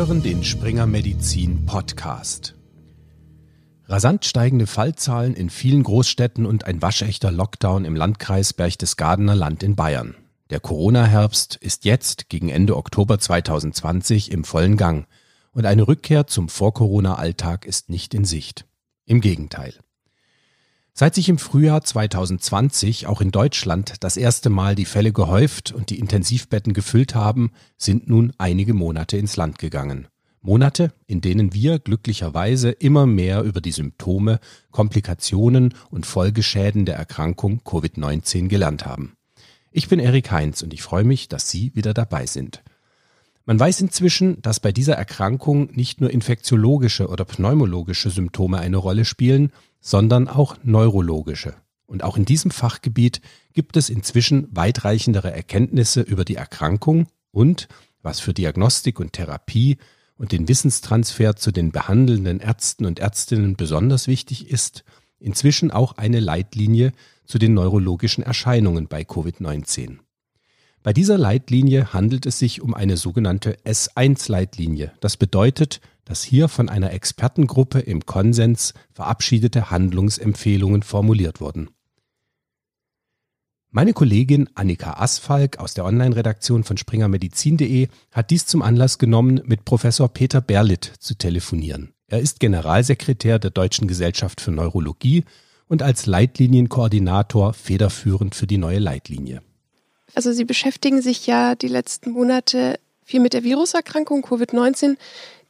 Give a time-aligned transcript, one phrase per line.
[0.00, 2.54] hören den Springer Medizin Podcast.
[3.84, 9.76] Rasant steigende Fallzahlen in vielen Großstädten und ein waschechter Lockdown im Landkreis Berchtesgadener Land in
[9.76, 10.14] Bayern.
[10.48, 15.06] Der Corona-Herbst ist jetzt gegen Ende Oktober 2020 im vollen Gang
[15.52, 18.64] und eine Rückkehr zum Vor-Corona-Alltag ist nicht in Sicht.
[19.04, 19.74] Im Gegenteil.
[21.00, 25.88] Seit sich im Frühjahr 2020 auch in Deutschland das erste Mal die Fälle gehäuft und
[25.88, 30.08] die Intensivbetten gefüllt haben, sind nun einige Monate ins Land gegangen.
[30.42, 34.40] Monate, in denen wir glücklicherweise immer mehr über die Symptome,
[34.72, 39.14] Komplikationen und Folgeschäden der Erkrankung Covid-19 gelernt haben.
[39.70, 42.62] Ich bin Erik Heinz und ich freue mich, dass Sie wieder dabei sind.
[43.46, 49.06] Man weiß inzwischen, dass bei dieser Erkrankung nicht nur infektiologische oder pneumologische Symptome eine Rolle
[49.06, 51.54] spielen, sondern auch neurologische.
[51.86, 53.20] Und auch in diesem Fachgebiet
[53.52, 57.68] gibt es inzwischen weitreichendere Erkenntnisse über die Erkrankung und,
[58.02, 59.78] was für Diagnostik und Therapie
[60.16, 64.84] und den Wissenstransfer zu den behandelnden Ärzten und Ärztinnen besonders wichtig ist,
[65.18, 66.92] inzwischen auch eine Leitlinie
[67.24, 69.98] zu den neurologischen Erscheinungen bei Covid-19.
[70.82, 74.92] Bei dieser Leitlinie handelt es sich um eine sogenannte S1-Leitlinie.
[75.00, 75.80] Das bedeutet,
[76.10, 81.70] dass hier von einer Expertengruppe im Konsens verabschiedete Handlungsempfehlungen formuliert wurden.
[83.70, 89.64] Meine Kollegin Annika Asfalk aus der Online-Redaktion von springermedizin.de hat dies zum Anlass genommen, mit
[89.64, 91.92] Professor Peter Berlitt zu telefonieren.
[92.08, 95.24] Er ist Generalsekretär der Deutschen Gesellschaft für Neurologie
[95.68, 99.42] und als Leitlinienkoordinator federführend für die neue Leitlinie.
[100.16, 104.96] Also Sie beschäftigen sich ja die letzten Monate viel mit der Viruserkrankung Covid-19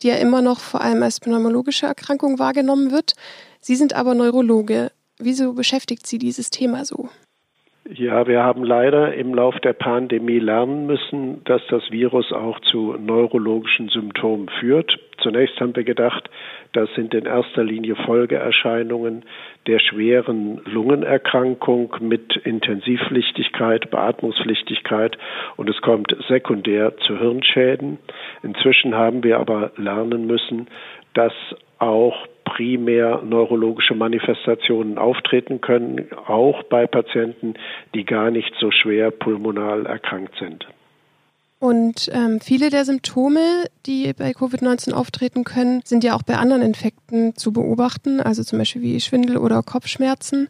[0.03, 3.15] die ja immer noch vor allem als pneumologische Erkrankung wahrgenommen wird.
[3.61, 4.91] Sie sind aber Neurologe.
[5.19, 7.09] Wieso beschäftigt Sie dieses Thema so?
[7.93, 12.95] Ja, wir haben leider im Lauf der Pandemie lernen müssen, dass das Virus auch zu
[12.99, 14.97] neurologischen Symptomen führt.
[15.21, 16.31] Zunächst haben wir gedacht,
[16.73, 19.25] das sind in erster Linie Folgeerscheinungen
[19.67, 25.19] der schweren Lungenerkrankung mit Intensivpflichtigkeit, Beatmungspflichtigkeit
[25.57, 27.99] und es kommt sekundär zu Hirnschäden.
[28.43, 30.69] Inzwischen haben wir aber lernen müssen,
[31.15, 31.33] dass
[31.79, 37.55] auch primär neurologische Manifestationen auftreten können, auch bei Patienten,
[37.95, 40.67] die gar nicht so schwer pulmonal erkrankt sind.
[41.61, 46.63] Und ähm, viele der Symptome, die bei Covid-19 auftreten können, sind ja auch bei anderen
[46.63, 50.49] Infekten zu beobachten, also zum Beispiel wie Schwindel oder Kopfschmerzen.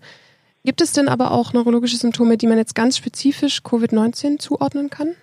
[0.65, 5.17] Gibt es denn aber auch neurologische Symptome, die man jetzt ganz spezifisch Covid-19 zuordnen kann?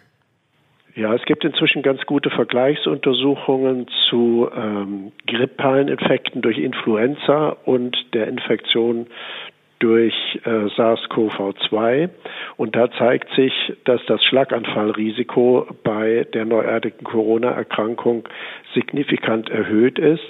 [0.93, 8.27] Ja, es gibt inzwischen ganz gute Vergleichsuntersuchungen zu ähm, grippalen Infekten durch Influenza und der
[8.27, 9.07] Infektion
[9.79, 12.09] durch äh, SARS-CoV-2.
[12.57, 13.53] Und da zeigt sich,
[13.85, 18.27] dass das Schlaganfallrisiko bei der neuartigen Corona-Erkrankung
[18.73, 20.27] signifikant erhöht ist.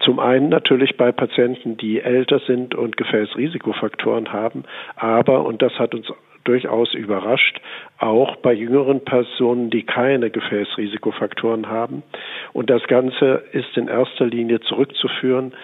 [0.00, 4.64] Zum einen natürlich bei Patienten, die älter sind und Gefäßrisikofaktoren haben,
[4.96, 6.12] aber, und das hat uns
[6.44, 7.60] durchaus überrascht,
[7.98, 12.02] auch bei jüngeren Personen, die keine Gefäßrisikofaktoren haben.
[12.52, 15.54] Und das Ganze ist in erster Linie zurückzuführen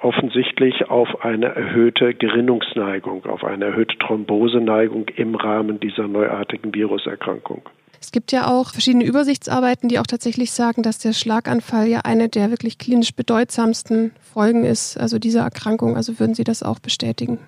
[0.00, 7.62] offensichtlich auf eine erhöhte Gerinnungsneigung, auf eine erhöhte Thromboseneigung im Rahmen dieser neuartigen Viruserkrankung.
[8.00, 12.28] Es gibt ja auch verschiedene Übersichtsarbeiten, die auch tatsächlich sagen, dass der Schlaganfall ja eine
[12.28, 15.96] der wirklich klinisch bedeutsamsten Folgen ist, also dieser Erkrankung.
[15.96, 17.40] Also würden Sie das auch bestätigen?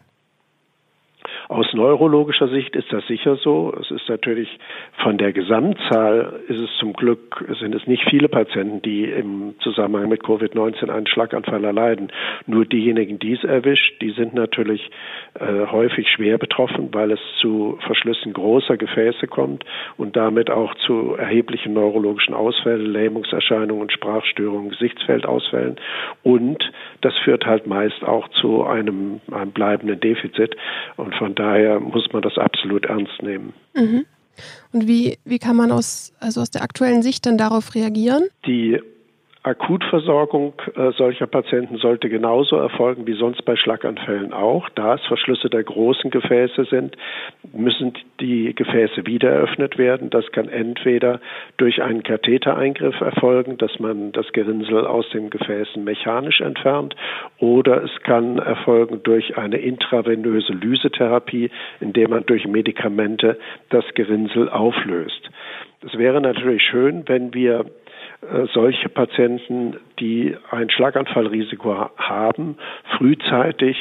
[1.48, 3.74] Aus neurologischer Sicht ist das sicher so.
[3.80, 4.48] Es ist natürlich
[5.02, 10.08] von der Gesamtzahl ist es zum Glück, sind es nicht viele Patienten, die im Zusammenhang
[10.08, 12.12] mit Covid-19 einen Schlaganfall erleiden.
[12.46, 14.90] Nur diejenigen, die es erwischt, die sind natürlich
[15.34, 19.64] äh, häufig schwer betroffen, weil es zu Verschlüssen großer Gefäße kommt
[19.96, 25.76] und damit auch zu erheblichen neurologischen Ausfällen, Lähmungserscheinungen, Sprachstörungen, Gesichtsfeldausfällen.
[26.22, 26.70] Und
[27.00, 30.56] das führt halt meist auch zu einem, einem bleibenden Defizit.
[30.96, 33.52] Und von daher muss man das absolut ernst nehmen.
[33.74, 34.06] Mhm.
[34.72, 38.24] Und wie, wie kann man aus, also aus der aktuellen Sicht dann darauf reagieren?
[38.46, 38.80] Die
[39.42, 44.68] Akutversorgung äh, solcher Patienten sollte genauso erfolgen wie sonst bei Schlaganfällen auch.
[44.68, 46.94] Da es Verschlüsse der großen Gefäße sind,
[47.54, 50.10] müssen die Gefäße wieder eröffnet werden.
[50.10, 51.20] Das kann entweder
[51.56, 56.94] durch einen Kathetereingriff erfolgen, dass man das Gerinnsel aus den Gefäßen mechanisch entfernt,
[57.38, 61.50] oder es kann erfolgen durch eine intravenöse Lysetherapie,
[61.80, 63.38] indem man durch Medikamente
[63.70, 65.30] das Gerinnsel auflöst.
[65.82, 67.64] Es wäre natürlich schön, wenn wir
[68.52, 72.56] solche Patienten, die ein Schlaganfallrisiko haben,
[72.96, 73.76] frühzeitig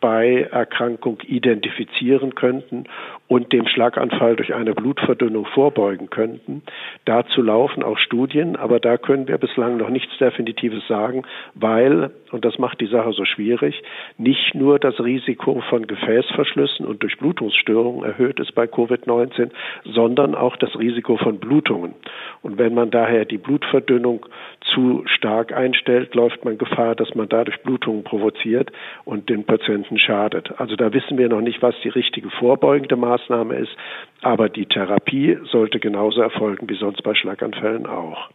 [0.00, 2.84] bei Erkrankung identifizieren könnten
[3.26, 6.62] und dem Schlaganfall durch eine Blutverdünnung vorbeugen könnten.
[7.06, 11.22] Dazu laufen auch Studien, aber da können wir bislang noch nichts Definitives sagen,
[11.54, 13.82] weil, und das macht die Sache so schwierig,
[14.18, 19.50] nicht nur das Risiko von Gefäßverschlüssen und Durchblutungsstörungen erhöht ist bei Covid-19,
[19.84, 21.94] sondern auch das Risiko von Blutungen.
[22.42, 24.26] Und wenn man daher die Blutverdünnung
[24.74, 28.70] zu stark einstellt, läuft man Gefahr, dass man dadurch Blutungen provoziert
[29.04, 30.52] und den Patienten schadet.
[30.58, 33.13] Also da wissen wir noch nicht, was die richtige vorbeugende Maßnahme
[33.50, 33.74] ist,
[34.22, 38.30] aber die Therapie sollte genauso erfolgen wie sonst bei Schlaganfällen auch.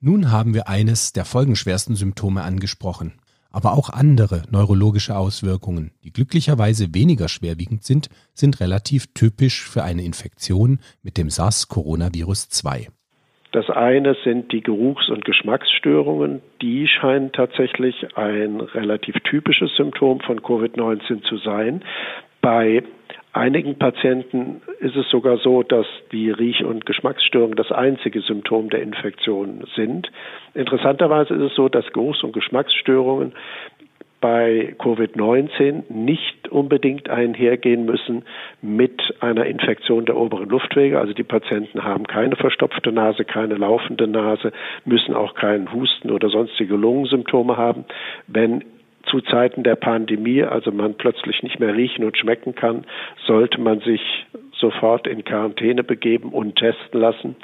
[0.00, 3.14] Nun haben wir eines der folgenschwersten Symptome angesprochen,
[3.50, 10.02] aber auch andere neurologische Auswirkungen, die glücklicherweise weniger schwerwiegend sind, sind relativ typisch für eine
[10.02, 12.88] Infektion mit dem SARS-Coronavirus 2.
[13.52, 16.42] Das eine sind die Geruchs- und Geschmacksstörungen.
[16.60, 21.82] Die scheinen tatsächlich ein relativ typisches Symptom von Covid-19 zu sein.
[22.42, 22.82] Bei
[23.36, 28.82] einigen Patienten ist es sogar so, dass die Riech- und Geschmacksstörungen das einzige Symptom der
[28.82, 30.10] Infektion sind.
[30.54, 33.32] Interessanterweise ist es so, dass Geruchs- und Geschmacksstörungen
[34.20, 38.24] bei Covid-19 nicht unbedingt einhergehen müssen
[38.62, 40.98] mit einer Infektion der oberen Luftwege.
[40.98, 44.52] Also die Patienten haben keine verstopfte Nase, keine laufende Nase,
[44.84, 47.84] müssen auch keinen Husten oder sonstige Lungensymptome haben.
[48.26, 48.64] Wenn
[49.06, 52.84] zu Zeiten der Pandemie, also man plötzlich nicht mehr riechen und schmecken kann,
[53.26, 54.00] sollte man sich
[54.52, 57.36] sofort in Quarantäne begeben und testen lassen,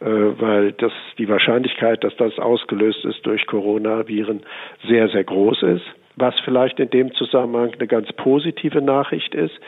[0.00, 4.42] äh, weil das die Wahrscheinlichkeit, dass das ausgelöst ist durch Coronaviren,
[4.86, 5.84] sehr, sehr groß ist.
[6.16, 9.58] Was vielleicht in dem Zusammenhang eine ganz positive Nachricht ist,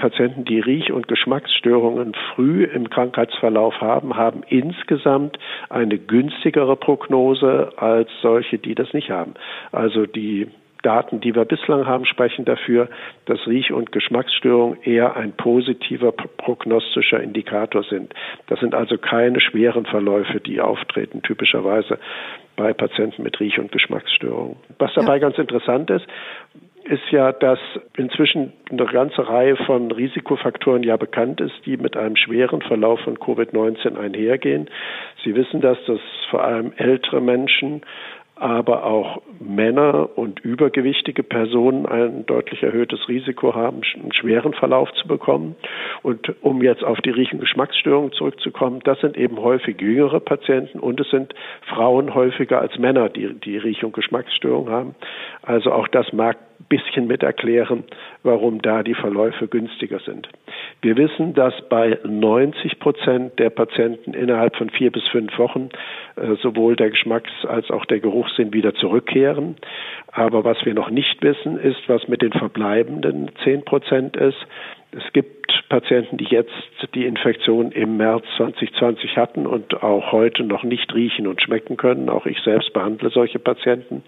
[0.00, 5.38] Patienten, die Riech- und Geschmacksstörungen früh im Krankheitsverlauf haben, haben insgesamt
[5.68, 9.34] eine günstigere Prognose als solche, die das nicht haben.
[9.72, 10.48] Also die
[10.82, 12.88] Daten, die wir bislang haben, sprechen dafür,
[13.26, 18.14] dass Riech- und Geschmacksstörungen eher ein positiver prognostischer Indikator sind.
[18.46, 21.98] Das sind also keine schweren Verläufe, die auftreten, typischerweise
[22.56, 24.56] bei Patienten mit Riech- und Geschmacksstörungen.
[24.78, 25.18] Was dabei ja.
[25.18, 26.06] ganz interessant ist,
[26.84, 27.58] ist ja, dass
[27.96, 33.18] inzwischen eine ganze Reihe von Risikofaktoren ja bekannt ist, die mit einem schweren Verlauf von
[33.18, 34.68] Covid-19 einhergehen.
[35.22, 36.00] Sie wissen, dass das
[36.30, 37.82] vor allem ältere Menschen
[38.40, 45.06] aber auch Männer und übergewichtige Personen ein deutlich erhöhtes Risiko haben, einen schweren Verlauf zu
[45.06, 45.56] bekommen.
[46.02, 50.80] Und um jetzt auf die Riech- und Geschmacksstörungen zurückzukommen, das sind eben häufig jüngere Patienten
[50.80, 51.34] und es sind
[51.68, 54.94] Frauen häufiger als Männer, die die Riech- und Geschmacksstörungen haben.
[55.42, 56.38] Also auch das mag
[56.68, 57.84] bisschen mit erklären,
[58.22, 60.28] warum da die Verläufe günstiger sind.
[60.82, 65.68] Wir wissen, dass bei 90 Prozent der Patienten innerhalb von vier bis fünf Wochen
[66.16, 69.56] äh, sowohl der Geschmacks- als auch der Geruchssinn wieder zurückkehren.
[70.12, 74.38] Aber was wir noch nicht wissen, ist, was mit den verbleibenden zehn Prozent ist.
[74.92, 76.50] Es gibt Patienten, die jetzt
[76.94, 82.08] die Infektion im März 2020 hatten und auch heute noch nicht riechen und schmecken können.
[82.08, 84.02] Auch ich selbst behandle solche Patienten.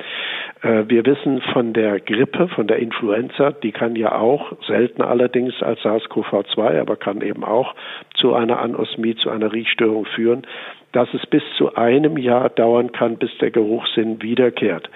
[0.62, 5.62] Äh, wir wissen von der Grippe, von der Influenza, die kann ja auch, seltener allerdings
[5.62, 7.76] als SARS-CoV-2, aber kann eben auch
[8.14, 10.44] zu einer Anosmie, zu einer Riechstörung führen,
[10.90, 14.90] dass es bis zu einem Jahr dauern kann, bis der Geruchssinn wiederkehrt.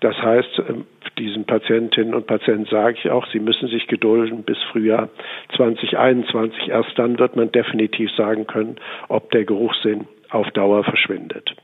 [0.00, 0.84] Das heißt, ähm,
[1.18, 5.08] diesen Patientinnen und Patienten sage ich auch, sie müssen sich gedulden bis Frühjahr
[5.56, 6.68] 2021.
[6.68, 8.76] Erst dann wird man definitiv sagen können,
[9.08, 11.56] ob der Geruchssinn auf Dauer verschwindet.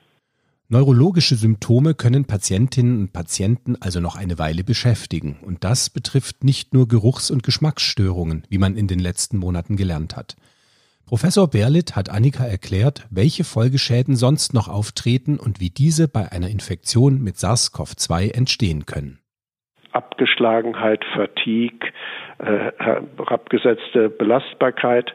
[0.68, 5.38] Neurologische Symptome können Patientinnen und Patienten also noch eine Weile beschäftigen.
[5.42, 10.16] Und das betrifft nicht nur Geruchs- und Geschmacksstörungen, wie man in den letzten Monaten gelernt
[10.16, 10.36] hat.
[11.06, 16.48] Professor Berlitt hat Annika erklärt, welche Folgeschäden sonst noch auftreten und wie diese bei einer
[16.48, 19.18] Infektion mit SARS-CoV-2 entstehen können.
[19.92, 21.90] Abgeschlagenheit, Fatigue,
[22.38, 25.14] äh, herabgesetzte Belastbarkeit.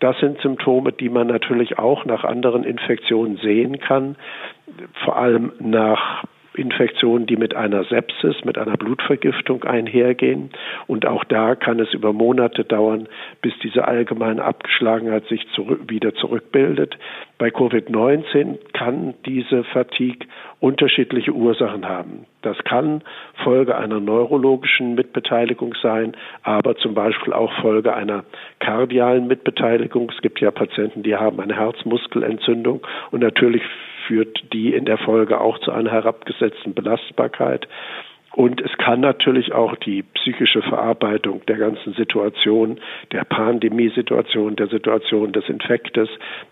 [0.00, 4.16] Das sind Symptome, die man natürlich auch nach anderen Infektionen sehen kann,
[5.04, 6.24] vor allem nach
[6.58, 10.50] Infektionen, die mit einer Sepsis, mit einer Blutvergiftung einhergehen.
[10.86, 13.08] Und auch da kann es über Monate dauern,
[13.42, 16.98] bis diese allgemeine Abgeschlagenheit sich zurück, wieder zurückbildet.
[17.38, 20.26] Bei Covid-19 kann diese Fatigue
[20.60, 22.26] unterschiedliche Ursachen haben.
[22.42, 23.02] Das kann
[23.44, 28.24] Folge einer neurologischen Mitbeteiligung sein, aber zum Beispiel auch Folge einer
[28.58, 30.10] kardialen Mitbeteiligung.
[30.14, 33.62] Es gibt ja Patienten, die haben eine Herzmuskelentzündung und natürlich
[34.08, 37.68] führt die in der Folge auch zu einer herabgesetzten Belastbarkeit.
[38.32, 42.78] Und es kann natürlich auch die psychische Verarbeitung der ganzen Situation,
[43.10, 46.08] der Pandemiesituation, der Situation des Infektes,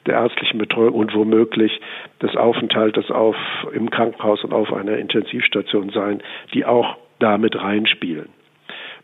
[0.06, 1.80] der ärztlichen Betreuung und womöglich
[2.22, 3.36] des Aufenthaltes auf,
[3.72, 6.22] im Krankenhaus und auf einer Intensivstation sein,
[6.54, 8.28] die auch damit reinspielen.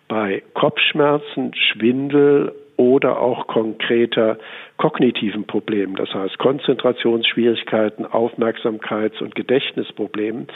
[0.09, 2.53] bei Kopfschmerzen, Schwindel
[2.83, 4.39] oder auch konkreter
[4.77, 10.49] kognitiven Problemen, das heißt Konzentrationsschwierigkeiten, Aufmerksamkeits- und Gedächtnisproblemen,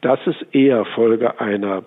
[0.00, 1.82] das ist eher Folge einer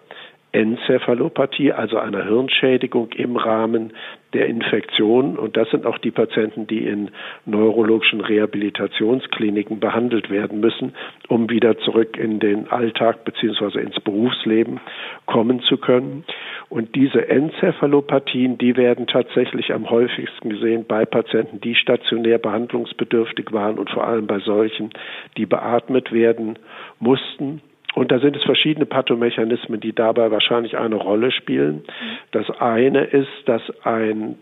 [0.51, 3.93] Enzephalopathie, also einer Hirnschädigung im Rahmen
[4.33, 5.37] der Infektion.
[5.37, 7.11] Und das sind auch die Patienten, die in
[7.45, 10.93] neurologischen Rehabilitationskliniken behandelt werden müssen,
[11.27, 14.79] um wieder zurück in den Alltag beziehungsweise ins Berufsleben
[15.27, 16.23] kommen zu können.
[16.69, 23.77] Und diese Enzephalopathien, die werden tatsächlich am häufigsten gesehen bei Patienten, die stationär behandlungsbedürftig waren
[23.77, 24.91] und vor allem bei solchen,
[25.37, 26.57] die beatmet werden
[26.99, 27.61] mussten
[27.95, 31.83] und da sind es verschiedene Pathomechanismen, die dabei wahrscheinlich eine Rolle spielen.
[32.31, 34.37] Das eine ist, dass ein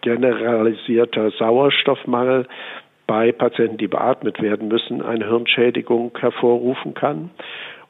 [0.00, 2.46] generalisierter Sauerstoffmangel
[3.06, 7.30] bei Patienten, die beatmet werden müssen, eine Hirnschädigung hervorrufen kann.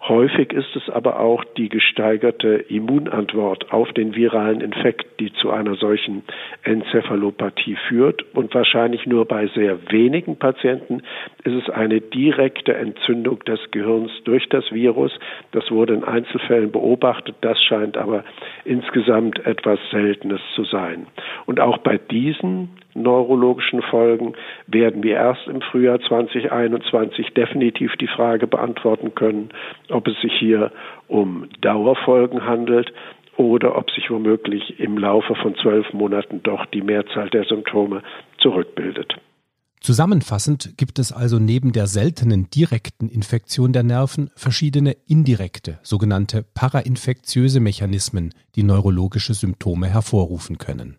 [0.09, 5.75] Häufig ist es aber auch die gesteigerte Immunantwort auf den viralen Infekt, die zu einer
[5.75, 6.23] solchen
[6.63, 8.25] Enzephalopathie führt.
[8.33, 11.03] Und wahrscheinlich nur bei sehr wenigen Patienten
[11.43, 15.11] ist es eine direkte Entzündung des Gehirns durch das Virus.
[15.51, 17.35] Das wurde in Einzelfällen beobachtet.
[17.41, 18.23] Das scheint aber
[18.65, 21.09] insgesamt etwas Seltenes zu sein.
[21.47, 22.71] Und auch bei diesen
[23.07, 24.35] neurologischen Folgen
[24.67, 29.51] werden wir erst im Frühjahr 2021 definitiv die Frage beantworten können,
[29.91, 30.73] ob es sich hier
[31.07, 32.93] um Dauerfolgen handelt
[33.37, 38.03] oder ob sich womöglich im Laufe von zwölf Monaten doch die Mehrzahl der Symptome
[38.39, 39.15] zurückbildet.
[39.81, 47.61] Zusammenfassend gibt es also neben der seltenen direkten Infektion der Nerven verschiedene indirekte, sogenannte parainfektiöse
[47.61, 50.99] Mechanismen, die neurologische Symptome hervorrufen können.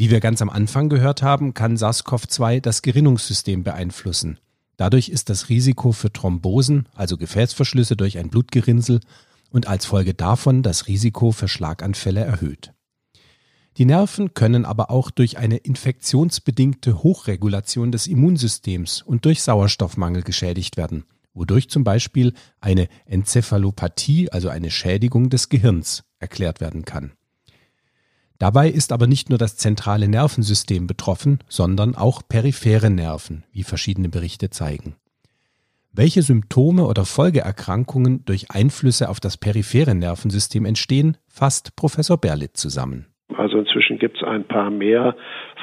[0.00, 4.38] Wie wir ganz am Anfang gehört haben, kann SARS-CoV-2 das Gerinnungssystem beeinflussen.
[4.78, 9.00] Dadurch ist das Risiko für Thrombosen, also Gefäßverschlüsse durch ein Blutgerinnsel,
[9.50, 12.72] und als Folge davon das Risiko für Schlaganfälle erhöht.
[13.76, 20.78] Die Nerven können aber auch durch eine infektionsbedingte Hochregulation des Immunsystems und durch Sauerstoffmangel geschädigt
[20.78, 21.04] werden,
[21.34, 27.12] wodurch zum Beispiel eine Enzephalopathie, also eine Schädigung des Gehirns, erklärt werden kann.
[28.40, 34.08] Dabei ist aber nicht nur das zentrale Nervensystem betroffen, sondern auch periphere Nerven, wie verschiedene
[34.08, 34.96] Berichte zeigen.
[35.92, 43.08] Welche Symptome oder Folgeerkrankungen durch Einflüsse auf das periphere Nervensystem entstehen, fasst Professor Berlitt zusammen.
[43.40, 45.16] Also inzwischen gibt es ein paar mehr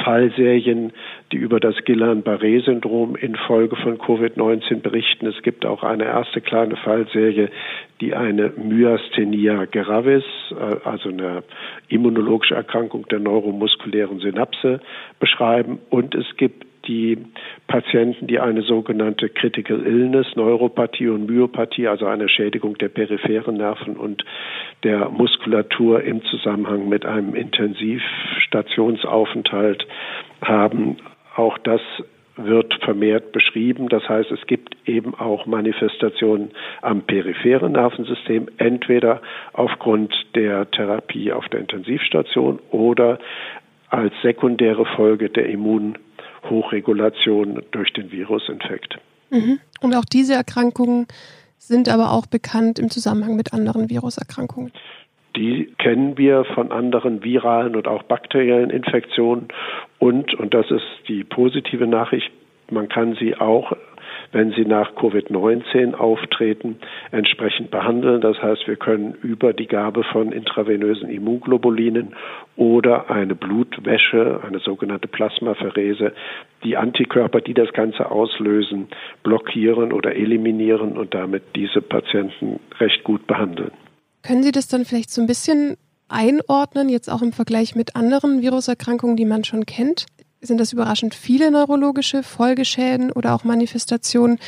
[0.04, 0.94] Fallserien,
[1.32, 5.28] die über das Guillain-Barré-Syndrom infolge von Covid-19 berichten.
[5.28, 7.50] Es gibt auch eine erste kleine Fallserie,
[8.02, 11.44] die eine Myasthenia gravis, äh, also eine
[11.88, 14.80] immunologische Erkrankung der neuromuskulären Synapse
[15.20, 15.78] beschreiben.
[15.92, 17.18] Und es gibt die
[17.68, 23.98] Patienten, die eine sogenannte Critical Illness, Neuropathie und Myopathie, also eine Schädigung der peripheren Nerven
[23.98, 24.24] und
[24.84, 29.88] der Muskulatur im Zusammenhang mit einem Intensivstationsaufenthalt
[30.42, 30.98] haben.
[31.36, 31.82] Auch das
[32.38, 33.90] wird vermehrt beschrieben.
[33.90, 36.52] Das heißt, es gibt eben auch Manifestationen
[36.82, 39.22] am peripheren Nervensystem, entweder
[39.54, 43.20] aufgrund der Therapie auf der Intensivstation oder
[43.90, 45.50] als sekundäre Folge der
[46.48, 49.00] Immunhochregulation durch den Virusinfekt.
[49.30, 49.60] Mhm.
[49.82, 51.08] Und auch diese Erkrankungen
[51.58, 54.72] sind aber auch bekannt im Zusammenhang mit anderen Viruserkrankungen.
[55.36, 59.50] Die kennen wir von anderen viralen und auch bakteriellen Infektionen.
[60.00, 62.32] Und, und das ist die positive Nachricht,
[62.72, 63.74] man kann sie auch
[64.32, 66.78] wenn sie nach Covid-19 auftreten,
[67.12, 68.22] entsprechend behandeln.
[68.22, 72.16] Das heißt, wir können über die Gabe von intravenösen Immunglobulinen
[72.56, 76.14] oder eine Blutwäsche, eine sogenannte Plasmapherese,
[76.64, 78.88] die Antikörper, die das Ganze auslösen,
[79.24, 83.72] blockieren oder eliminieren und damit diese Patienten recht gut behandeln.
[84.24, 85.78] Können Sie das dann vielleicht so ein bisschen
[86.10, 90.06] einordnen, jetzt auch im Vergleich mit anderen Viruserkrankungen, die man schon kennt?
[90.42, 94.40] Sind das überraschend viele neurologische Folgeschäden oder auch Manifestationen?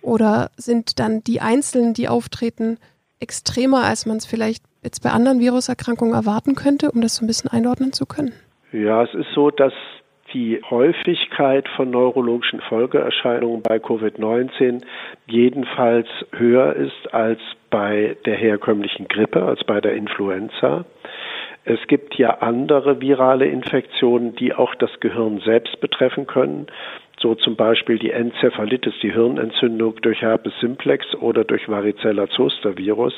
[0.00, 2.78] Oder sind dann die einzelnen, die auftreten,
[3.20, 7.26] extremer, als man es vielleicht jetzt bei anderen Viruserkrankungen erwarten könnte, um das so ein
[7.26, 8.32] bisschen einordnen zu können?
[8.72, 9.72] Ja, es ist so, dass
[10.32, 14.82] die Häufigkeit von neurologischen Folgeerscheinungen bei Covid-19
[15.26, 20.84] jedenfalls höher ist als bei der herkömmlichen Grippe, als bei der Influenza.
[21.70, 26.66] Es gibt ja andere virale Infektionen, die auch das Gehirn selbst betreffen können.
[27.20, 33.12] So zum Beispiel die Enzephalitis, die Hirnentzündung durch Herpes simplex oder durch Varicella zoster Virus.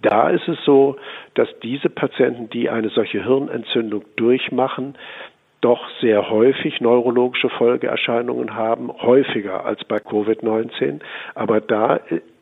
[0.00, 0.94] Da ist es so,
[1.34, 4.94] dass diese Patienten, die eine solche Hirnentzündung durchmachen,
[5.60, 11.00] doch sehr häufig neurologische Folgeerscheinungen haben, häufiger als bei Covid-19.
[11.34, 11.98] Aber da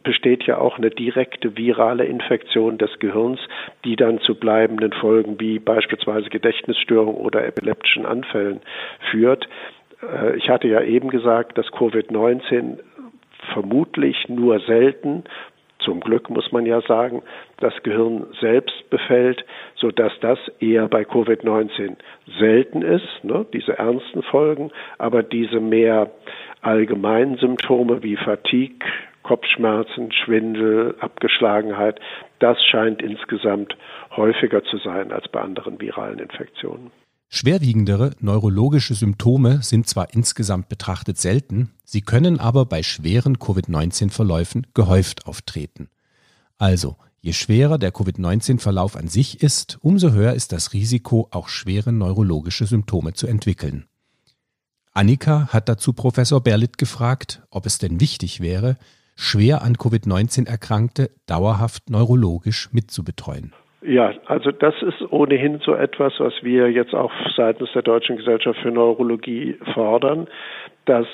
[0.06, 3.40] besteht ja auch eine direkte virale Infektion des Gehirns,
[3.84, 8.60] die dann zu bleibenden Folgen wie beispielsweise Gedächtnisstörungen oder epileptischen Anfällen
[9.10, 9.48] führt.
[10.00, 12.78] Äh, ich hatte ja eben gesagt, dass Covid-19
[13.52, 15.24] vermutlich nur selten
[15.80, 17.22] zum Glück muss man ja sagen,
[17.58, 19.44] das Gehirn selbst befällt,
[19.76, 21.96] so dass das eher bei Covid-19
[22.38, 26.10] selten ist, ne, diese ernsten Folgen, aber diese mehr
[26.60, 28.84] allgemeinen Symptome wie Fatigue,
[29.26, 31.98] Kopfschmerzen, Schwindel, Abgeschlagenheit,
[32.38, 33.76] das scheint insgesamt
[34.16, 36.92] häufiger zu sein als bei anderen viralen Infektionen.
[37.28, 45.26] Schwerwiegendere neurologische Symptome sind zwar insgesamt betrachtet selten, sie können aber bei schweren Covid-19-Verläufen gehäuft
[45.26, 45.88] auftreten.
[46.56, 51.90] Also, je schwerer der Covid-19-Verlauf an sich ist, umso höher ist das Risiko, auch schwere
[51.90, 53.86] neurologische Symptome zu entwickeln.
[54.92, 58.76] Annika hat dazu Professor Berlitt gefragt, ob es denn wichtig wäre,
[59.16, 63.52] schwer an Covid-19 Erkrankte dauerhaft neurologisch mitzubetreuen.
[63.82, 68.58] Ja, also das ist ohnehin so etwas, was wir jetzt auch seitens der Deutschen Gesellschaft
[68.60, 70.26] für Neurologie fordern,
[70.86, 71.06] dass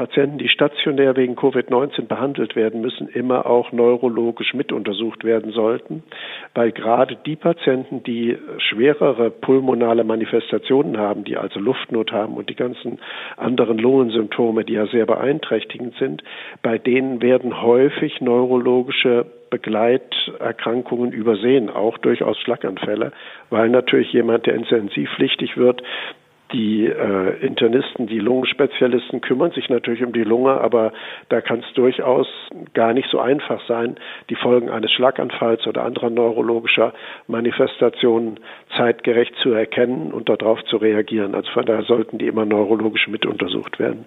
[0.00, 6.04] Patienten, die stationär wegen Covid-19 behandelt werden müssen, immer auch neurologisch mituntersucht werden sollten,
[6.54, 12.54] weil gerade die Patienten, die schwerere pulmonale Manifestationen haben, die also Luftnot haben und die
[12.54, 12.98] ganzen
[13.36, 16.24] anderen Lungensymptome, die ja sehr beeinträchtigend sind,
[16.62, 23.12] bei denen werden häufig neurologische Begleiterkrankungen übersehen, auch durchaus Schlaganfälle,
[23.50, 25.82] weil natürlich jemand, der intensivpflichtig wird,
[26.52, 30.92] die äh, Internisten, die Lungenspezialisten kümmern sich natürlich um die Lunge, aber
[31.28, 32.26] da kann es durchaus
[32.74, 33.96] gar nicht so einfach sein,
[34.28, 36.92] die Folgen eines Schlaganfalls oder anderer neurologischer
[37.26, 38.40] Manifestationen
[38.76, 41.34] zeitgerecht zu erkennen und darauf zu reagieren.
[41.34, 44.06] Also von daher sollten die immer neurologisch mit untersucht werden.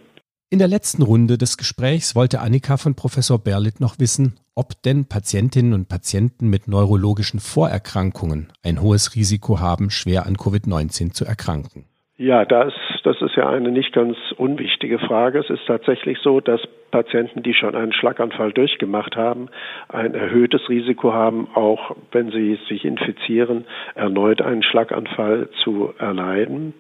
[0.50, 5.06] In der letzten Runde des Gesprächs wollte Annika von Professor Berlitt noch wissen, ob denn
[5.08, 11.86] Patientinnen und Patienten mit neurologischen Vorerkrankungen ein hohes Risiko haben, schwer an Covid-19 zu erkranken.
[12.24, 15.40] Ja, das, das ist ja eine nicht ganz unwichtige Frage.
[15.40, 19.50] Es ist tatsächlich so, dass Patienten, die schon einen Schlaganfall durchgemacht haben,
[19.90, 26.74] ein erhöhtes Risiko haben, auch wenn sie sich infizieren, erneut einen Schlaganfall zu erleiden.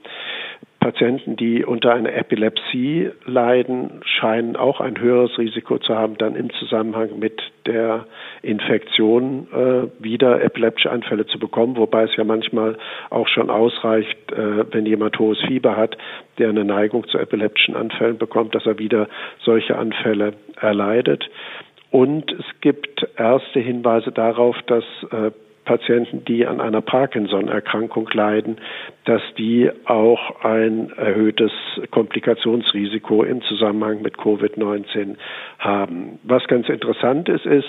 [0.80, 6.52] Patienten, die unter einer Epilepsie leiden, scheinen auch ein höheres Risiko zu haben, dann im
[6.52, 8.06] Zusammenhang mit der
[8.42, 12.78] Infektion äh, wieder epileptische Anfälle zu bekommen, wobei es ja manchmal
[13.10, 15.98] auch schon ausreicht, äh, wenn jemand hohes Fieber hat,
[16.38, 19.08] der eine Neigung zu epileptischen Anfällen bekommt, dass er wieder
[19.44, 21.30] solche Anfälle erleidet.
[21.92, 25.32] Und es gibt erste Hinweise darauf, dass äh,
[25.66, 28.58] Patienten, die an einer Parkinson-Erkrankung leiden,
[29.06, 31.52] dass die auch ein erhöhtes
[31.92, 35.16] Komplikationsrisiko im Zusammenhang mit Covid-19
[35.60, 36.20] haben.
[36.24, 37.68] Was ganz interessant ist, ist,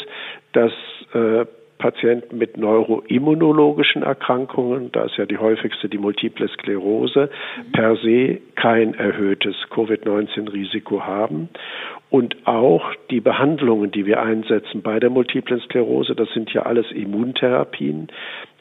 [0.52, 0.72] dass
[1.12, 1.46] äh,
[1.78, 7.30] Patienten mit neuroimmunologischen Erkrankungen, da ist ja die häufigste die Multiple Sklerose,
[7.72, 11.48] per se kein erhöhtes Covid-19-Risiko haben.
[12.10, 16.90] Und auch die Behandlungen, die wir einsetzen bei der Multiplen Sklerose, das sind ja alles
[16.92, 18.08] Immuntherapien,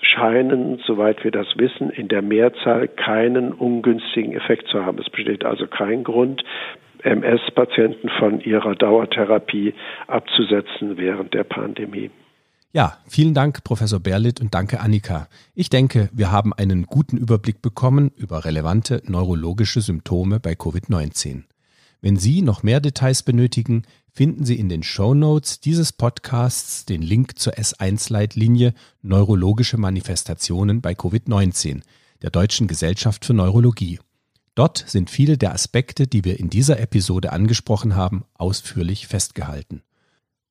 [0.02, 4.98] scheinen, soweit wir das wissen, in der Mehrzahl keinen ungünstigen Effekt zu haben.
[4.98, 6.44] Es besteht also kein Grund,
[7.04, 9.74] MS-Patienten von ihrer Dauertherapie
[10.08, 12.10] abzusetzen während der Pandemie.
[12.76, 15.28] Ja, vielen Dank, Professor Berlitt und danke, Annika.
[15.54, 21.44] Ich denke, wir haben einen guten Überblick bekommen über relevante neurologische Symptome bei Covid-19.
[22.02, 27.04] Wenn Sie noch mehr Details benötigen, finden Sie in den Show Notes dieses Podcasts den
[27.04, 31.84] Link zur S1-Leitlinie Neurologische Manifestationen bei Covid-19
[32.24, 34.00] der Deutschen Gesellschaft für Neurologie.
[34.56, 39.84] Dort sind viele der Aspekte, die wir in dieser Episode angesprochen haben, ausführlich festgehalten.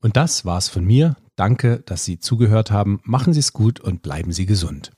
[0.01, 1.17] Und das war's von mir.
[1.43, 3.01] Danke, dass Sie zugehört haben.
[3.03, 4.93] Machen Sie es gut und bleiben Sie gesund.